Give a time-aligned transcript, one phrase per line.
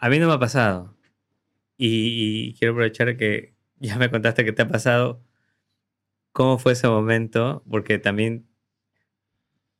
[0.00, 0.96] a mí no me ha pasado.
[1.76, 5.22] Y, quiero aprovechar que ya me contaste que te ha pasado.
[6.32, 7.62] ¿Cómo fue ese momento?
[7.68, 8.46] Porque también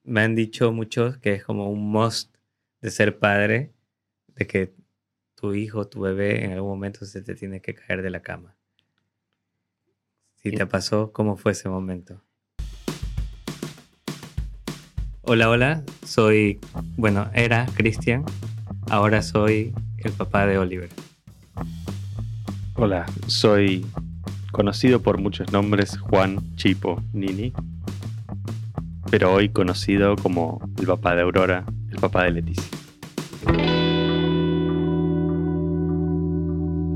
[0.02, 2.34] me han dicho muchos que es como un must
[2.80, 3.72] de ser padre,
[4.28, 4.74] de que
[5.36, 8.56] tu hijo, tu bebé, en algún momento se te tiene que caer de la cama.
[10.36, 12.22] Si te pasó, ¿cómo fue ese momento?
[15.22, 16.58] Hola, hola, soy,
[16.96, 18.24] bueno, era Cristian,
[18.88, 19.72] ahora soy
[20.04, 20.88] el papá de Oliver.
[22.74, 23.84] Hola, soy
[24.52, 27.52] conocido por muchos nombres Juan Chipo Nini,
[29.10, 32.64] pero hoy conocido como el papá de Aurora, el papá de Leticia.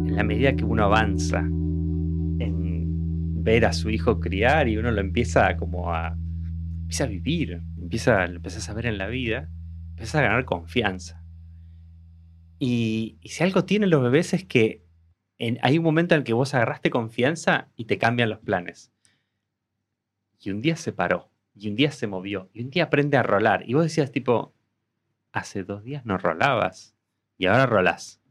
[0.06, 5.00] En la medida que uno avanza en ver a su hijo criar y uno lo
[5.00, 6.16] empieza como a,
[6.82, 9.50] empieza a vivir, empieza, lo empiezas a ver en la vida,
[9.90, 11.23] empiezas a ganar confianza.
[12.66, 14.82] Y, si algo tienen los bebés es que
[15.60, 18.90] hay un momento en el que vos agarraste confianza y te cambian los planes.
[20.40, 23.22] Y un día se paró, y un día se movió, y un día aprende a
[23.22, 23.68] rolar.
[23.68, 24.54] Y vos decías tipo,
[25.30, 26.96] hace dos días no rolabas,
[27.36, 28.22] y ahora rolás.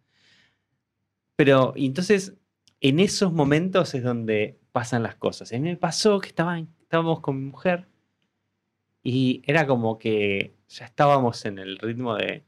[1.36, 2.34] Pero, entonces,
[2.82, 5.52] en esos momentos es donde pasan las cosas.
[5.52, 7.88] A mí me pasó que estábamos con mi mujer
[9.04, 12.46] y era como que ya estábamos en el ritmo de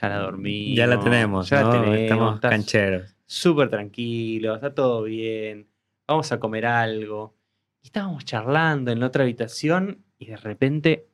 [0.00, 0.74] ya la dormí.
[0.76, 1.98] Ya la tenemos, ya la tenemos.
[1.98, 3.16] Estamos cancheros.
[3.24, 5.68] Súper tranquilos, está todo bien.
[6.06, 7.34] Vamos a comer algo.
[7.82, 11.06] Y estábamos charlando en la otra habitación y de repente.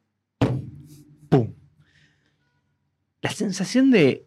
[1.28, 1.54] ¡Pum!
[3.20, 4.26] La sensación de.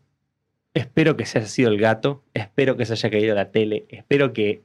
[0.74, 2.24] Espero que se haya sido el gato.
[2.34, 3.86] Espero que se haya caído la tele.
[3.90, 4.64] Espero que.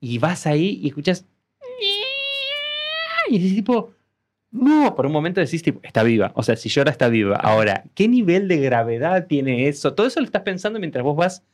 [0.00, 1.26] Y vas ahí y escuchas.
[3.30, 3.94] Y es tipo
[4.50, 6.32] no, por un momento decís, tipo, está viva.
[6.34, 7.36] O sea, si llora, está viva.
[7.36, 9.94] Ahora, ¿qué nivel de gravedad tiene eso?
[9.94, 11.44] Todo eso lo estás pensando mientras vos vas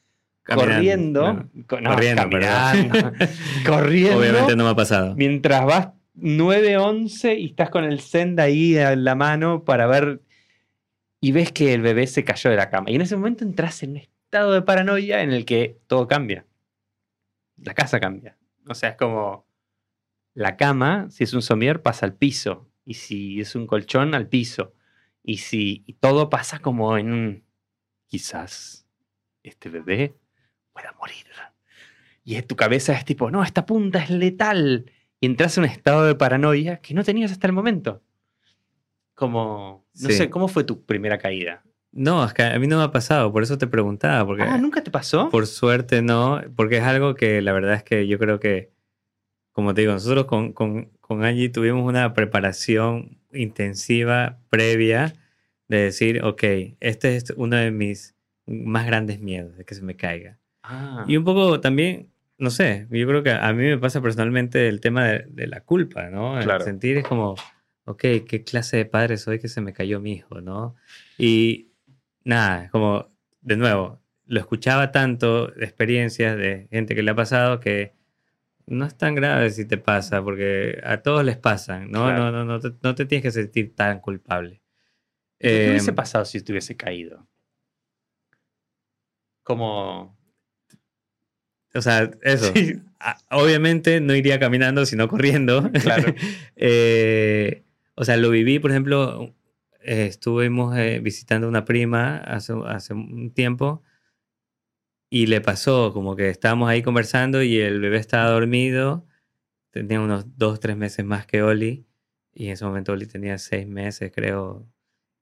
[0.44, 1.48] corriendo.
[1.66, 2.22] corriendo,
[3.66, 4.18] corriendo.
[4.18, 5.14] Obviamente no me ha pasado.
[5.16, 10.20] Mientras vas 9-11 y estás con el senda ahí en la mano para ver.
[11.20, 12.90] Y ves que el bebé se cayó de la cama.
[12.90, 16.46] Y en ese momento entras en un estado de paranoia en el que todo cambia.
[17.56, 18.36] La casa cambia.
[18.68, 19.46] O sea, es como.
[20.34, 24.28] La cama, si es un somier, pasa al piso y si es un colchón al
[24.28, 24.74] piso,
[25.22, 27.44] y si todo pasa como en un,
[28.06, 28.86] quizás
[29.42, 30.14] este bebé
[30.72, 31.24] pueda morir.
[32.24, 34.90] Y en tu cabeza es tipo, no, esta punta es letal.
[35.20, 38.02] Y entras en un estado de paranoia que no tenías hasta el momento.
[39.14, 41.62] Como, no sé, ¿cómo fue tu primera caída?
[41.92, 44.26] No, es que a mí no me ha pasado, por eso te preguntaba.
[44.26, 45.28] Porque, ah, ¿nunca te pasó?
[45.28, 48.72] Por suerte no, porque es algo que la verdad es que yo creo que,
[49.52, 55.12] como te digo, nosotros con, con con Angie tuvimos una preparación intensiva previa
[55.68, 56.42] de decir, ok,
[56.80, 58.14] este es uno de mis
[58.46, 60.38] más grandes miedos, de que se me caiga.
[60.62, 61.04] Ah.
[61.06, 64.80] Y un poco también, no sé, yo creo que a mí me pasa personalmente el
[64.80, 66.40] tema de, la culpa, ¿no?
[66.40, 67.34] El sentir es como,
[67.84, 70.74] ok, ¿qué clase de padre soy que se me cayó mi hijo, ¿no?
[71.18, 71.68] Y
[72.24, 73.10] nada, como,
[73.42, 77.92] de nuevo, lo escuchaba tanto de experiencias de gente que le ha pasado que
[78.66, 82.12] no es tan grave si te pasa, porque a todos les pasan, ¿no?
[82.12, 84.62] No, no, no, te, no te tienes que sentir tan culpable.
[85.38, 87.26] ¿Qué hubiese em, pasado si estuviese caído?
[89.42, 90.16] Como...
[91.74, 92.52] O sea, eso.
[93.30, 95.70] Obviamente no iría caminando, sino corriendo.
[95.72, 96.14] Claro.
[96.56, 97.64] Eh,
[97.96, 99.34] o sea, lo viví, por ejemplo,
[99.82, 103.82] eh, estuvimos eh, visitando una prima hace, hace un tiempo
[105.14, 109.06] y le pasó, como que estábamos ahí conversando y el bebé estaba dormido,
[109.70, 111.86] tenía unos dos, tres meses más que Oli,
[112.32, 114.68] y en ese momento Oli tenía seis meses, creo.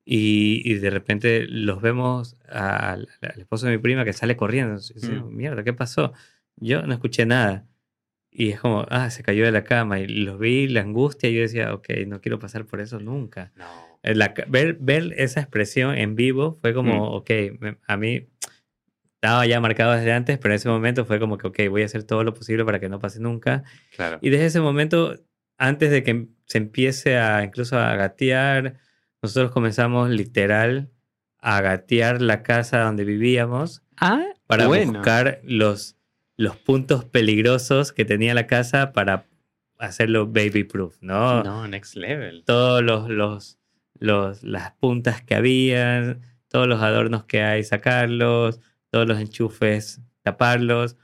[0.02, 4.80] Y, de repente los vemos al, esposo de mi prima que sale corriendo.
[4.94, 5.36] Y mm.
[5.36, 6.14] Mierda, ¿qué pasó?
[6.56, 7.68] Yo no escuché nada.
[8.30, 10.00] Y es como, ah, se cayó de la cama.
[10.00, 13.52] Y los vi, la angustia, y yo decía, ok, no quiero pasar por eso nunca.
[13.56, 13.66] No.
[14.48, 17.14] ver, ver esa expresión en vivo fue como, mm.
[17.14, 17.30] ok,
[17.86, 18.26] a mí
[19.22, 21.84] estaba ya marcado desde antes, pero en ese momento fue como que, ok, voy a
[21.84, 23.62] hacer todo lo posible para que no pase nunca.
[23.94, 24.18] Claro.
[24.20, 25.14] Y desde ese momento,
[25.58, 28.78] antes de que se empiece a incluso a gatear,
[29.22, 30.90] nosotros comenzamos literal
[31.38, 35.96] a gatear la casa donde vivíamos ah, para buscar los,
[36.36, 39.26] los puntos peligrosos que tenía la casa para
[39.78, 41.44] hacerlo baby proof, ¿no?
[41.44, 42.42] No, next level.
[42.44, 43.60] Todos los, los,
[44.00, 48.58] los, las puntas que había, todos los adornos que hay, sacarlos,
[48.92, 50.98] todos los enchufes, taparlos,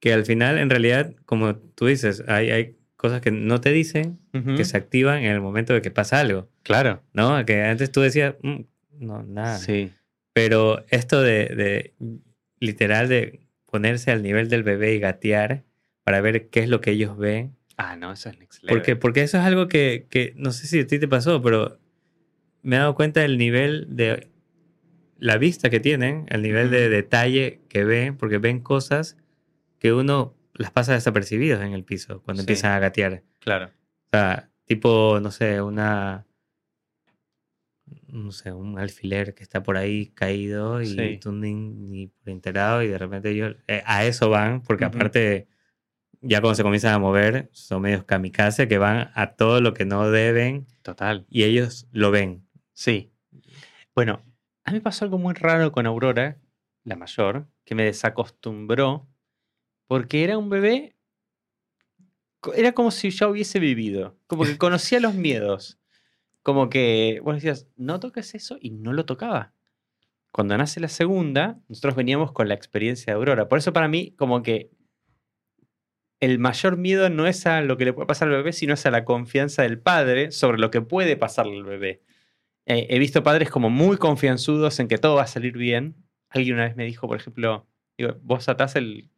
[0.00, 4.20] que al final, en realidad, como tú dices, hay, hay cosas que no te dicen,
[4.56, 6.48] que se activan en el momento de que pasa algo.
[6.62, 7.02] Claro.
[7.12, 7.44] ¿No?
[7.44, 8.60] Que antes tú decías, mm,
[9.00, 9.58] no, nada.
[9.58, 9.90] Sí.
[10.32, 11.94] Pero esto de, de
[12.60, 15.64] literal de ponerse al nivel del bebé y gatear
[16.04, 17.56] para ver qué es lo que ellos ven.
[17.76, 18.76] Ah, no, eso es next level.
[18.76, 21.80] Porque, porque eso es algo que, que no sé si a ti te pasó, pero
[22.62, 24.28] me he dado cuenta del nivel de
[25.18, 29.16] la vista que tienen, el nivel de detalle que ven, porque ven cosas
[29.78, 32.44] que uno las pasa desapercibidos en el piso cuando Sí.
[32.44, 33.22] empiezan a gatear.
[33.40, 33.66] Claro.
[33.66, 36.26] O sea, tipo, no sé, una.
[38.08, 41.18] No sé, un alfiler que está por ahí caído y Sí.
[41.20, 44.96] tú ni, ni por enterado y de repente ellos eh, a eso van, porque Ujú.
[44.96, 45.46] aparte,
[46.20, 49.84] ya cuando se comienzan a mover, son medios kamikaze que van a todo lo que
[49.84, 51.26] no deben Total.
[51.30, 52.44] y ellos lo ven.
[52.72, 53.12] Sí.
[53.94, 54.22] Bueno,
[54.66, 56.38] a mí pasó algo muy raro con Aurora,
[56.82, 59.08] la mayor, que me desacostumbró
[59.86, 60.96] porque era un bebé.
[62.54, 64.18] Era como si ya hubiese vivido.
[64.26, 65.78] Como que conocía los miedos.
[66.42, 69.52] Como que vos decías, no toques eso y no lo tocaba.
[70.32, 73.48] Cuando nace la segunda, nosotros veníamos con la experiencia de Aurora.
[73.48, 74.70] Por eso para mí, como que
[76.18, 78.84] el mayor miedo no es a lo que le puede pasar al bebé, sino es
[78.84, 82.02] a la confianza del padre sobre lo que puede pasarle al bebé.
[82.66, 85.94] Eh, he visto padres como muy confianzudos en que todo va a salir bien.
[86.28, 87.66] Alguien una vez me dijo, por ejemplo,
[87.96, 89.08] digo, vos atás el,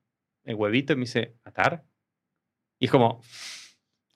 [0.45, 1.85] el huevito y me dice, ¿atar?
[2.79, 3.23] Y es como,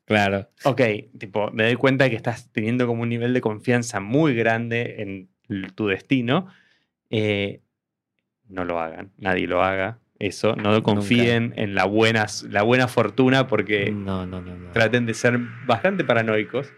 [0.04, 0.48] Claro.
[0.64, 0.80] ok,
[1.18, 4.96] tipo, me doy cuenta de que estás teniendo como un nivel de confianza muy grande
[5.02, 5.28] en
[5.74, 6.48] tu destino.
[7.08, 7.62] Eh,
[8.48, 9.98] no lo hagan, nadie lo haga.
[10.18, 14.70] Eso, no confíen en la buena, la buena fortuna porque No, no, no, no.
[14.70, 16.72] traten de ser bastante paranoicos.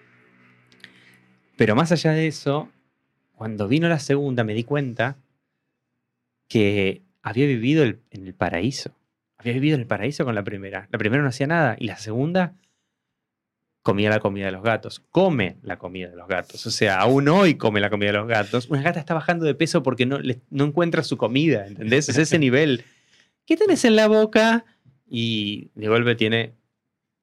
[1.56, 2.68] Pero más allá de eso,
[3.34, 5.16] cuando vino la segunda me di cuenta
[6.48, 8.94] que había vivido en el paraíso.
[9.36, 10.88] Había vivido en el paraíso con la primera.
[10.90, 12.54] La primera no hacía nada y la segunda
[13.82, 15.00] comía la comida de los gatos.
[15.10, 16.66] Come la comida de los gatos.
[16.66, 18.68] O sea, aún hoy come la comida de los gatos.
[18.70, 20.18] Una gata está bajando de peso porque no,
[20.50, 22.08] no encuentra su comida, ¿entendés?
[22.08, 22.84] Es ese nivel.
[23.46, 24.64] ¿Qué tenés en la boca?
[25.06, 26.54] Y de golpe tiene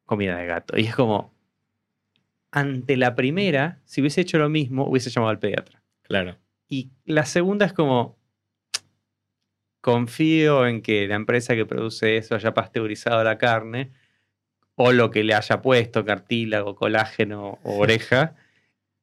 [0.06, 0.78] comida de gato.
[0.78, 1.33] Y es como,
[2.51, 5.81] ante la primera, si hubiese hecho lo mismo, hubiese llamado al pediatra.
[6.03, 6.38] Claro.
[6.68, 8.18] Y la segunda es como,
[9.80, 13.92] confío en que la empresa que produce eso haya pasteurizado la carne
[14.75, 18.36] o lo que le haya puesto, cartílago, colágeno o oreja,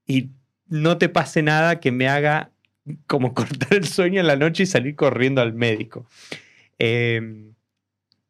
[0.06, 0.30] y
[0.66, 2.50] no te pase nada que me haga
[3.06, 6.06] como cortar el sueño en la noche y salir corriendo al médico.
[6.78, 7.52] Eh,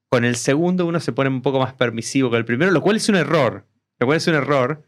[0.09, 2.97] con el segundo uno se pone un poco más permisivo que el primero, lo cual
[2.97, 3.67] es un error.
[3.99, 4.85] Lo cual es un error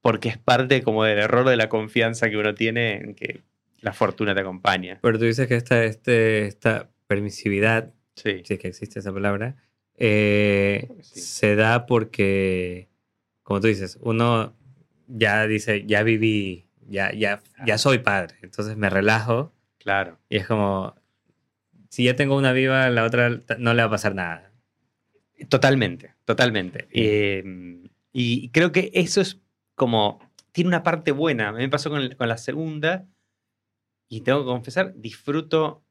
[0.00, 3.42] porque es parte como del error de la confianza que uno tiene en que
[3.80, 4.98] la fortuna te acompaña.
[5.02, 8.42] Pero tú dices que esta, este, esta permisividad Sí.
[8.44, 9.54] si es que existe esa palabra,
[9.96, 11.20] eh, sí.
[11.20, 12.88] se da porque,
[13.44, 14.56] como tú dices, uno
[15.06, 20.18] ya dice, ya viví, ya, ya, ya soy padre, entonces me relajo Claro.
[20.28, 20.96] y es como,
[21.90, 24.50] si ya tengo una viva, la otra no le va a pasar nada.
[25.48, 26.88] Totalmente, totalmente.
[26.90, 27.44] Eh,
[28.12, 29.38] y creo que eso es
[29.78, 30.20] como,
[30.52, 31.48] tiene una parte buena.
[31.48, 33.06] A mí me pasó con, el- con la segunda
[34.10, 35.82] y tengo que confesar, disfruto,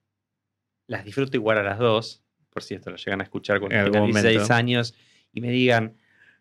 [0.87, 3.85] las disfruto igual a las dos, por si esto lo llegan a escuchar cuando En
[3.85, 4.53] tengan algún 16 momento.
[4.53, 4.93] años
[5.31, 5.95] y me digan,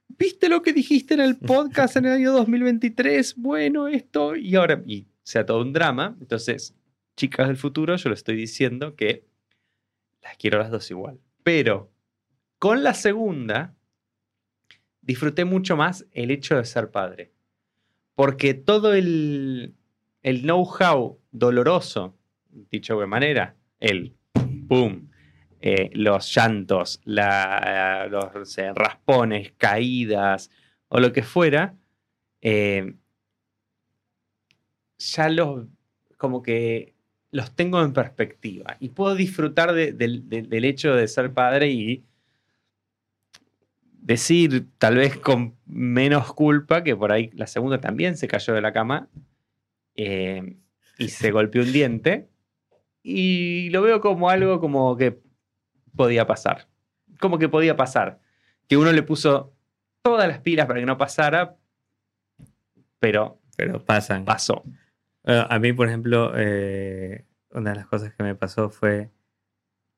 [0.09, 3.37] ¿viste lo que dijiste en el podcast en el año 2023?
[3.37, 6.17] Bueno, esto y ahora, y sea todo un drama.
[6.21, 6.75] Entonces,
[7.17, 9.27] chicas del futuro, yo lo estoy diciendo que
[10.23, 11.21] las quiero a las dos igual.
[11.43, 11.93] Pero
[12.59, 13.75] con la segunda,
[15.03, 17.33] disfruté mucho más el hecho de ser padre.
[18.17, 19.75] Porque todo el,
[20.25, 22.17] know-how doloroso,
[22.71, 25.11] dicho de manera, el boom,
[25.61, 30.51] eh, los llantos, la- los raspones, caídas
[30.89, 31.77] o lo que fuera,
[32.41, 32.95] eh,
[34.99, 35.67] ya los
[36.17, 36.95] como que
[37.31, 41.69] los tengo en perspectiva y puedo disfrutar de- del- del- del hecho de ser padre
[41.69, 42.03] y
[44.07, 48.61] decir, tal vez con menos culpa, que por ahí la segunda también se cayó de
[48.61, 49.09] la cama
[49.97, 50.57] eh,
[50.97, 52.29] y se golpeó un diente.
[53.03, 55.19] Y lo veo como algo como que
[55.97, 56.69] podía pasar.
[57.19, 58.21] Como que podía pasar.
[58.69, 59.53] Que uno le puso
[60.03, 61.57] todas las pilas para que no pasara,
[63.01, 64.25] pero Pero pasan.
[64.25, 64.63] pasó.
[65.25, 69.11] A mí, por ejemplo, eh, una de las cosas que me pasó fue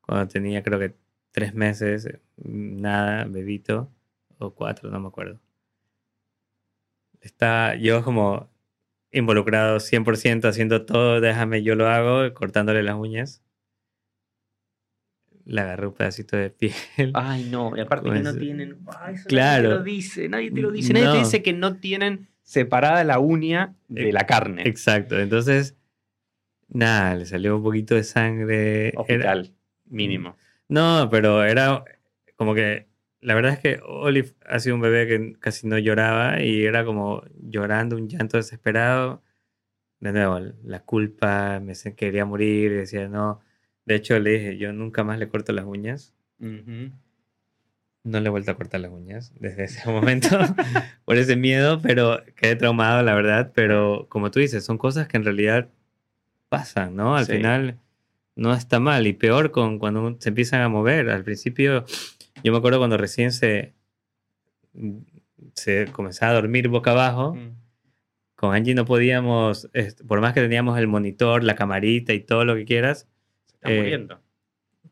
[0.00, 0.94] cuando tenía creo que
[1.30, 3.92] tres meses, nada, bebito,
[4.38, 5.40] o cuatro, no me acuerdo.
[7.20, 8.48] Está yo como
[9.10, 13.42] involucrado 100% haciendo todo, déjame, yo lo hago, cortándole las uñas.
[15.44, 16.74] Le agarré un pedacito de piel.
[17.14, 18.78] Ay, no, y aparte que no tienen.
[19.00, 19.62] Ay, eso claro.
[19.62, 20.92] Nadie te lo dice, nadie te lo dice.
[20.92, 21.18] Nadie te No.
[21.18, 24.62] dice que no tienen separada la uña de la carne.
[24.66, 25.74] Exacto, entonces
[26.70, 28.88] Nada, le salió un poquito de sangre.
[28.88, 29.54] Era- Hospital,
[29.86, 30.36] mínimo.
[30.68, 31.82] No, pero era
[32.36, 32.86] como que
[33.20, 36.84] la verdad es que Olive ha sido un bebé que casi no lloraba y era
[36.84, 39.22] como llorando, un llanto desesperado.
[40.00, 43.40] De nuevo, la culpa, me quería morir, decía no.
[43.84, 46.14] De hecho, le dije, yo nunca más le corto las uñas.
[48.04, 50.28] No le he vuelto a cortar las uñas desde ese momento
[51.04, 53.52] por ese miedo, pero quedé traumado, la verdad.
[53.54, 55.68] Pero como tú dices, son cosas que en realidad
[56.48, 57.16] pasan, ¿no?
[57.16, 57.32] Al Sí.
[57.32, 57.78] final
[58.36, 61.10] no está mal y peor con cuando se empiezan a mover.
[61.10, 61.84] Al principio,
[62.44, 63.74] yo me acuerdo cuando recién se,
[65.54, 67.34] se comenzaba a dormir boca abajo.
[67.34, 67.56] Mm.
[68.34, 72.44] Con Angie no podíamos, este, por más que teníamos el monitor, la camarita y todo
[72.44, 73.08] lo que quieras,
[73.46, 74.20] Se está Eh, muriendo.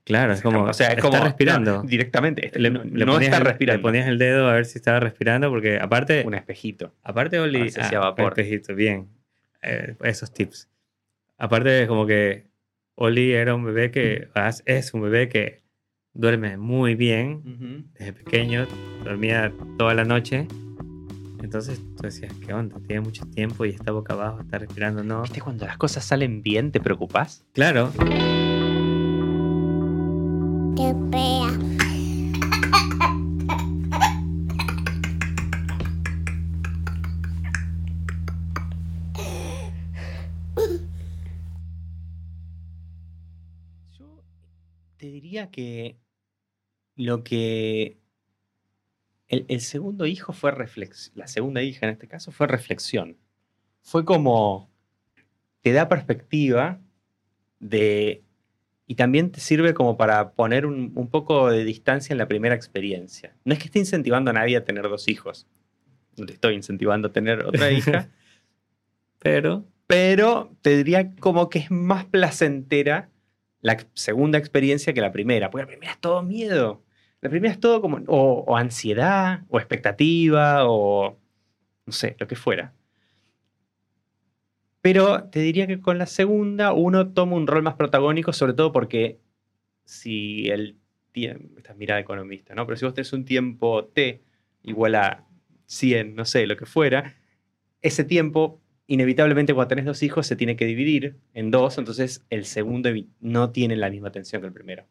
[0.03, 1.76] claro, es como, o sea, es está como respirando.
[1.76, 2.50] no, directamente.
[2.59, 3.83] le, no le no está el, le respirando.
[3.83, 6.93] ponías el dedo a ver si estaba respirando, porque aparte, un espejito.
[7.05, 8.33] aparte Oli, ah, vapor.
[8.37, 9.09] espejito, bien,
[9.62, 10.69] eh, esos tips.
[11.38, 12.47] Aparte es como que
[12.97, 15.61] Oli era un bebé que, as- es un bebé que
[16.17, 18.67] duerme muy bien, desde pequeño,
[19.05, 20.49] dormía toda la noche.
[21.43, 22.81] Entonces tú decías, ¿qué onda?
[22.87, 25.23] Tiene mucho tiempo y está boca abajo, está respirando, ¿no?
[25.23, 27.45] ¿Viste cuando las cosas salen bien, te preocupás?
[27.53, 27.93] Claro,
[30.77, 31.59] Qué fea.
[43.99, 44.23] Yo
[44.99, 45.97] te diría que
[46.97, 47.99] lo que.
[49.29, 51.12] El, el segundo hijo fue reflexión.
[51.17, 53.17] La segunda hija en este caso fue reflexión.
[53.83, 54.71] Fue como.
[55.62, 56.81] Te da perspectiva
[57.61, 58.23] de.
[58.88, 62.55] Y también te sirve como para poner un, un poco de distancia en la primera
[62.55, 63.35] experiencia.
[63.45, 65.47] No es que esté incentivando a nadie a tener dos hijos.
[66.17, 68.11] No te estoy incentivando a tener otra hija.
[69.19, 73.11] pero pero te diría como que es más placentera
[73.61, 76.83] la segunda experiencia que la primera, porque la primera es todo miedo.
[77.26, 81.18] La primera es todo como o, ansiedad, o expectativa, o
[81.85, 82.73] no sé, lo que fuera.
[84.80, 88.71] Pero te diría que con la segunda uno toma un rol más protagónico, sobre todo
[88.71, 89.18] porque
[89.85, 90.78] si el
[91.11, 92.64] tiempo, esta es mirada economista, ¿no?
[92.64, 94.23] Pero si vos tenés un tiempo T
[94.62, 95.26] igual a
[95.64, 97.16] 100, no sé, lo que fuera,
[97.83, 102.45] ese tiempo inevitablemente cuando tenés dos hijos se tiene que dividir en dos, entonces el
[102.45, 104.87] segundo no tiene la misma atención que el primero.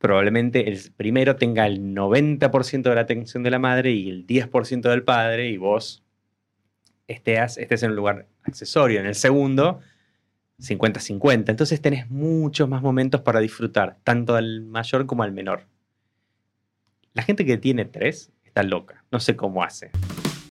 [0.00, 4.88] Probablemente el primero tenga el 90% de la atención de la madre y el 10%
[4.88, 6.02] del padre y vos
[7.06, 9.00] estés, en un lugar accesorio.
[9.00, 9.80] En el segundo,
[10.58, 11.50] 50-50.
[11.50, 15.66] Entonces tenés muchos más momentos para disfrutar, tanto al mayor como al menor.
[17.12, 19.04] La gente que tiene tres está loca.
[19.12, 19.90] No sé cómo hace.